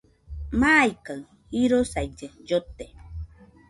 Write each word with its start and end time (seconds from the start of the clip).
Maikaɨ 0.59 1.15
jirosaille 1.57 2.25
llote 2.47 2.85